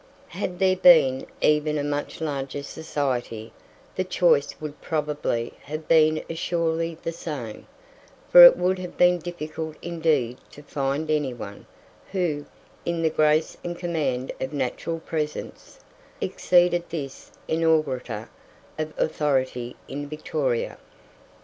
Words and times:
Had 0.29 0.57
there 0.57 0.75
been 0.75 1.27
even 1.41 1.77
a 1.77 1.83
much 1.83 2.21
larger 2.21 2.63
society, 2.63 3.53
the 3.95 4.03
choice 4.03 4.55
would 4.59 4.81
probably 4.81 5.53
have 5.65 5.87
been 5.87 6.23
as 6.27 6.39
surely 6.39 6.97
the 7.03 7.11
same, 7.11 7.67
for 8.27 8.43
it 8.43 8.57
would 8.57 8.79
have 8.79 8.97
been 8.97 9.19
difficult 9.19 9.75
indeed 9.79 10.39
to 10.53 10.63
find 10.63 11.11
anyone, 11.11 11.67
who, 12.13 12.47
in 12.83 13.03
the 13.03 13.11
grace 13.11 13.55
and 13.63 13.77
command 13.77 14.31
of 14.41 14.51
natural 14.53 14.99
presence, 14.99 15.79
exceeded 16.19 16.89
this 16.89 17.29
inaugurator 17.47 18.27
of 18.79 18.93
authority 18.97 19.75
in 19.87 20.09
Victoria. 20.09 20.79